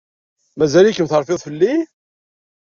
Mazal-ikem 0.57 1.07
terfiḍ 1.07 1.39
fell-i? 1.45 1.75